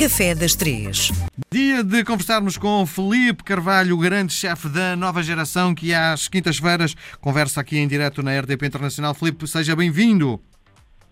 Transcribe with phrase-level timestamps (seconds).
[0.00, 1.12] Café das Três.
[1.52, 6.96] Dia de conversarmos com Felipe Carvalho, o grande chefe da nova geração, que às quintas-feiras
[7.20, 9.12] conversa aqui em direto na RDP Internacional.
[9.12, 10.40] Felipe, seja bem-vindo.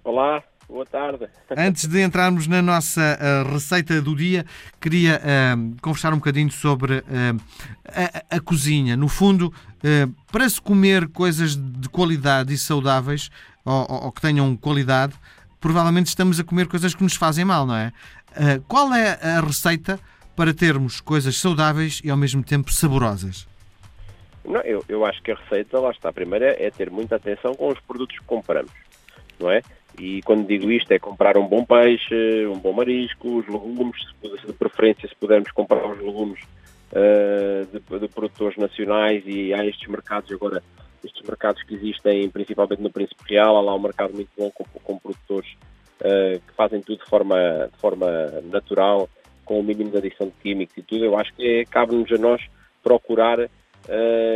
[0.02, 1.28] Olá, boa tarde.
[1.54, 4.46] Antes de entrarmos na nossa uh, receita do dia,
[4.80, 7.40] queria uh, conversar um bocadinho sobre uh,
[8.30, 8.96] a, a, cozinha.
[8.96, 9.52] No fundo,
[10.32, 13.28] para se comer coisas de qualidade e saudáveis,
[13.66, 15.12] ou, ou, ou, que tenham qualidade,
[15.60, 17.92] provavelmente estamos a comer coisas que nos fazem mal, não é?
[18.68, 19.98] qual é a receita
[20.36, 23.48] para termos coisas saudáveis e ao mesmo tempo saborosas?
[24.44, 27.54] Não, eu, eu acho que a receita, lá está, a primeira é ter muita atenção
[27.54, 28.72] com os produtos que compramos,
[29.38, 29.60] não é?
[29.98, 33.98] E quando digo isto é comprar um bom peixe, um bom marisco, os legumes,
[34.46, 36.40] de preferência se pudermos comprar os legumes
[36.92, 40.62] uh, de, de, produtores nacionais e há estes mercados agora,
[41.04, 44.64] estes mercados que existem principalmente no Príncipe Real, há lá um mercado muito bom com,
[44.64, 45.50] com produtores
[46.00, 47.36] uh, que fazem tudo de forma,
[47.72, 48.06] de forma
[48.50, 49.08] natural,
[49.44, 52.18] com o mínimo de adição de químicos e tudo, eu acho que é, cabe-nos a
[52.18, 52.42] nós
[52.82, 53.48] procurar uh,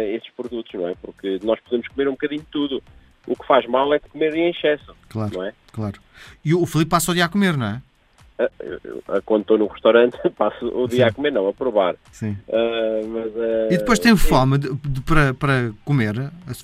[0.08, 0.94] esses produtos, não é?
[1.00, 2.83] Porque nós podemos comer um bocadinho de tudo
[3.27, 4.94] o que faz mal é comer em excesso.
[5.08, 5.52] Claro, não é?
[5.72, 6.00] claro.
[6.44, 7.83] E o Felipe passa o dia a comer, não é?
[8.38, 11.11] Ah, quando estou no restaurante, passo o dia sim.
[11.11, 11.97] a comer, não, a provar.
[12.11, 12.36] Sim.
[12.48, 16.14] Uh, mas, uh, e depois tem fome de, de, para, para comer?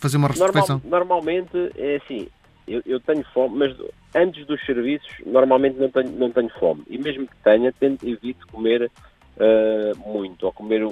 [0.01, 0.81] Fazer uma refeição?
[0.85, 2.29] Normal, normalmente é assim,
[2.67, 3.77] eu, eu, tenho fome, mas
[4.15, 6.83] antes dos serviços, normalmente não tenho, não tenho fome.
[6.89, 8.91] E mesmo que tenha, tento, evito comer
[9.37, 10.47] uh, muito.
[10.47, 10.83] Ou comer.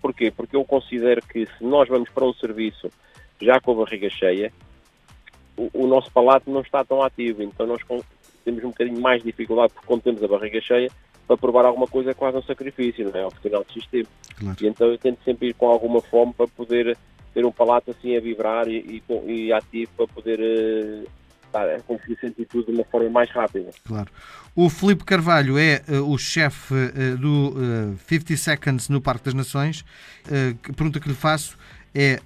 [0.00, 0.30] Porquê?
[0.30, 2.90] Porque eu considero que se nós vamos para um serviço
[3.40, 4.52] já com a barriga cheia,
[5.56, 7.82] o, o nosso palato não está tão ativo, então nós
[8.46, 10.88] temos um bocadinho mais dificuldade, porque quando temos a barriga cheia,
[11.26, 13.24] para provar alguma coisa é quase um sacrifício, não é?
[13.24, 14.08] Ao final do sistema.
[14.38, 14.56] Claro.
[14.60, 16.96] E então eu tento sempre ir com alguma fome para poder
[17.34, 21.08] ter um palato assim a vibrar e, e, e ativo para poder uh,
[21.44, 23.70] estar, conseguir sentir tudo de uma forma mais rápida.
[23.84, 24.08] Claro.
[24.54, 29.34] O Felipe Carvalho é uh, o chefe uh, do uh, 50 Seconds no Parque das
[29.34, 29.84] Nações.
[30.24, 31.58] a pergunta que lhe faço
[31.92, 32.20] é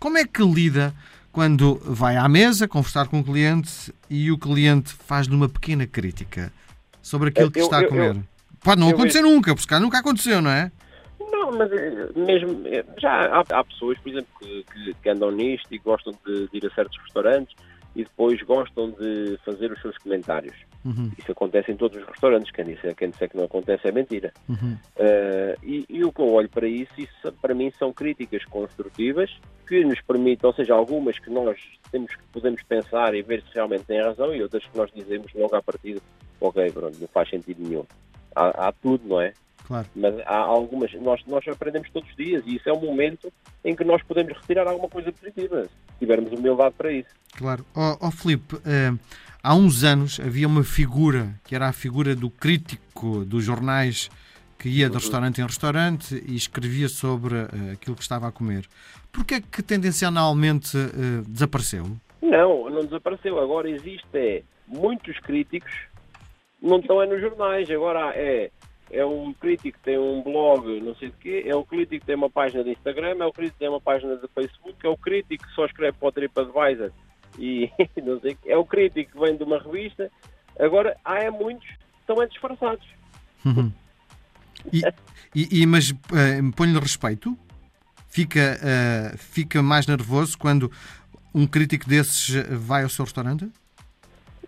[0.00, 0.92] como é que lida
[1.32, 6.52] quando vai à mesa conversar com o cliente e o cliente faz-lhe uma pequena crítica
[7.00, 8.14] sobre aquilo que eu, está a comer.
[8.16, 8.22] Eu,
[8.62, 10.70] Pode não acontecer nunca, porque cá nunca aconteceu, não é?
[11.18, 15.30] Não, mas eh, mesmo eh, já há, há pessoas, por exemplo, que, que, que, andam
[15.30, 17.56] nisto e gostam de, de ir a certos restaurantes
[17.96, 20.54] e depois gostam de fazer os seus comentários.
[20.84, 21.10] Uhum.
[21.18, 22.50] Isso acontece em todos os restaurantes.
[22.50, 24.32] Quem disser, quem disser que não acontece é mentira.
[24.48, 24.76] Uhum.
[24.96, 29.30] Uh, e, e, o que eu olho para isso, isso para mim são críticas construtivas
[29.66, 31.58] que nos permitem, ou seja, algumas que nós
[31.90, 35.54] temos podemos pensar e ver se realmente tem razão e outras que nós dizemos logo
[35.54, 36.00] à partida,
[36.40, 37.84] ok, pronto, não faz sentido nenhum.
[38.34, 39.32] Há, há tudo, não é?
[39.66, 39.86] Claro.
[39.94, 43.32] Mas há algumas, nós, nós aprendemos todos os dias e isso é um momento
[43.64, 47.10] em que nós podemos retirar alguma coisa positiva, se tivermos humildade para isso.
[47.36, 47.64] Claro.
[47.74, 48.98] Ó oh, oh, Filipe, uh,
[49.42, 54.10] há uns anos havia uma figura que era a figura do crítico dos jornais
[54.58, 55.00] que ia de uhum.
[55.00, 58.66] restaurante em restaurante e escrevia sobre uh, aquilo que estava a comer.
[59.12, 61.84] Porquê é que tendencialmente uh, desapareceu?
[62.20, 63.40] Não, não desapareceu.
[63.40, 65.72] Agora existe é, muitos críticos
[66.62, 67.68] não estão é nos jornais.
[67.70, 68.50] Agora é
[68.92, 72.06] é um crítico que tem um blog, não sei de quê, é o crítico que
[72.06, 74.88] tem uma página de Instagram, é o crítico que tem uma página de Facebook, é
[74.88, 76.92] o crítico que só escreve para o TripAdvisor
[77.38, 77.70] e
[78.04, 80.10] não sei é o crítico que vem de uma revista.
[80.60, 82.86] Agora, há é muitos que estão é disfarçados.
[83.46, 83.72] Uhum.
[84.70, 84.82] E,
[85.34, 87.36] e, e, mas uh, põe-lhe respeito?
[88.08, 90.70] Fica, uh, fica mais nervoso quando
[91.34, 93.50] um crítico desses vai ao seu restaurante?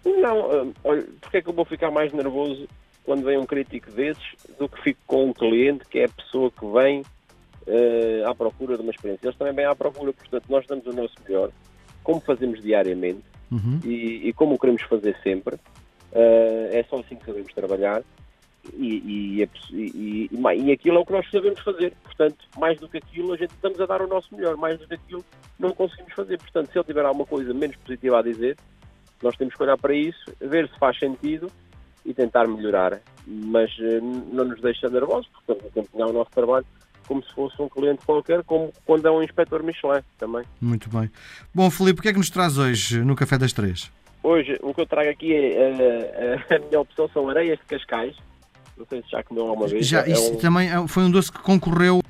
[0.04, 2.68] Não, uh, olha, porque é que eu vou ficar mais nervoso
[3.04, 4.24] quando vem um crítico desses
[4.58, 8.76] do que fico com um cliente que é a pessoa que vem uh, à procura
[8.76, 9.26] de uma experiência.
[9.26, 11.50] Eles também vêm à procura, portanto, nós damos o nosso melhor,
[12.02, 13.80] como fazemos diariamente uhum.
[13.84, 15.56] e, e, como queremos fazer sempre.
[16.12, 18.02] Uh, é só assim que sabemos trabalhar
[18.72, 21.92] e, e, e, e, aquilo é o que nós sabemos fazer.
[22.02, 24.86] Portanto, mais do que aquilo, a gente estamos a dar o nosso melhor, mais do
[24.86, 25.24] que aquilo,
[25.58, 26.38] não conseguimos fazer.
[26.38, 28.56] Portanto, se ele tiver alguma coisa menos positiva a dizer,
[29.22, 31.50] nós temos que olhar para isso, ver se faz sentido
[32.04, 33.00] e tentar melhorar.
[33.26, 36.66] Mas eh, não nos deixa nervosos, porque estamos a desempenhar o nosso trabalho
[37.06, 40.42] como se fosse um cliente qualquer, como quando é um inspetor Michelin também.
[40.60, 41.10] Muito bem.
[41.54, 43.90] Bom, Filipe, o que é que nos traz hoje no Café das Três?
[44.22, 47.28] Hoje, o que eu trago aqui é a, eh, a, eh, a minha opção são
[47.28, 48.16] areias de Cascais.
[48.76, 49.86] Não sei se já comeu alguma vez.
[49.86, 50.36] Já, isso é um...
[50.36, 52.00] também foi um doce que concorreu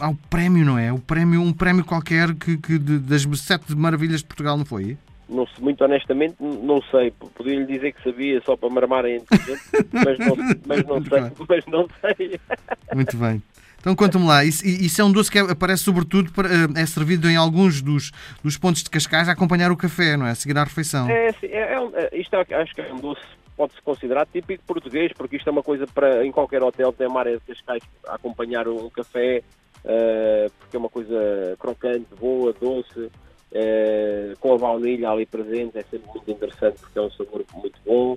[0.00, 0.92] ao prémio, não é?
[0.92, 4.98] O prémio, um prémio qualquer que, que das sete maravilhas de Portugal, não foi?
[5.28, 7.10] Não muito honestamente, não sei.
[7.10, 9.62] Podia-lhe dizer que sabia só para marmar a inteligente,
[9.92, 10.36] mas não,
[10.66, 11.20] mas não sei.
[11.48, 12.40] Mas não sei.
[12.94, 13.42] Muito bem.
[13.78, 17.30] Então conta-me lá, isso, isso, é um doce que aparece sobretudo, para, eh, é servido
[17.30, 18.10] em alguns dos,
[18.42, 20.30] dos pontos de Cascais a acompanhar o café, não é?
[20.30, 21.08] A seguir à refeição.
[21.08, 23.22] É, é, é um, é, isto é, acho que é um doce
[23.56, 27.20] pode-se considerar típico português, porque isto é uma coisa para em qualquer hotel tem uma
[27.20, 29.42] área de Cascais a acompanhar um café,
[29.84, 33.10] uh, porque é uma coisa crocante, boa, doce,
[33.56, 37.80] uh, com a baunilha ali presente, é sempre muito interessante porque é um sabor muito
[37.84, 38.14] bom.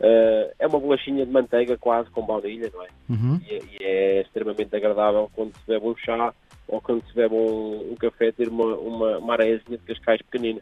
[0.00, 2.88] Uh, é uma bolachinha de manteiga quase com baunilha, não é?
[3.08, 3.40] Uhum.
[3.48, 6.34] E, e, é extremamente agradável quando se bebe um chá
[6.66, 10.60] ou quando se bebe um, um café ter uma, uma, uma de cascais pequenina.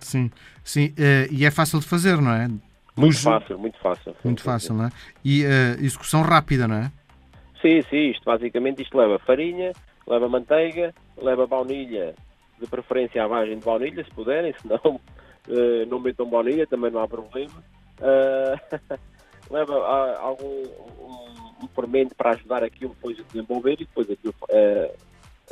[0.00, 0.30] Sim,
[0.62, 2.48] sim, uh, e é fácil de fazer, não é?
[2.96, 4.16] Muito fácil, muito fácil.
[4.24, 4.90] Muito fácil, não é?
[5.22, 5.42] E
[5.82, 6.90] execução rápida, não é?
[7.60, 9.72] Sim, sim, isto basicamente isto leva farinha,
[10.06, 12.14] leva manteiga, leva baunilha,
[12.60, 15.00] de preferência à vagem de baunilha, se puderem, senão
[15.48, 17.52] uh, não metam baunilha, também não há problema.
[18.00, 18.98] Uh,
[19.50, 24.34] leva uh, algum um, um, fermento para ajudar aquilo depois a desenvolver e depois aquilo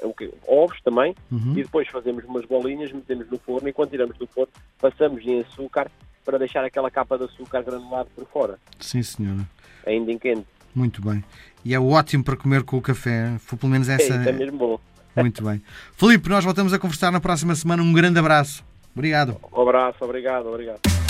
[0.03, 1.53] o okay, ovos também uhum.
[1.53, 5.41] e depois fazemos umas bolinhas, metemos no forno e quando tiramos do forno passamos em
[5.41, 5.89] açúcar
[6.25, 8.59] para deixar aquela capa de açúcar granulado por fora.
[8.81, 9.49] Sim, senhora.
[9.87, 10.47] Ainda em quente.
[10.75, 11.23] Muito bem.
[11.65, 13.37] E é ótimo para comer com o café.
[13.39, 14.15] Foi pelo menos essa.
[14.15, 14.81] É, é mesmo bom.
[15.17, 15.63] Muito bem.
[15.97, 17.83] Felipe, nós voltamos a conversar na próxima semana.
[17.83, 18.65] Um grande abraço.
[18.95, 19.37] Obrigado.
[19.53, 21.04] Um abraço, obrigado, obrigado.